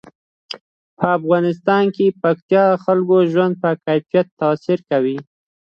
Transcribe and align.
په 0.97 1.05
افغانستان 1.17 1.83
کې 1.95 2.05
پکتیا 2.21 2.63
د 2.71 2.81
خلکو 2.83 3.15
د 3.21 3.29
ژوند 3.33 3.53
په 3.61 3.69
کیفیت 3.85 4.27
تاثیر 4.41 4.79
کوي. 4.89 5.17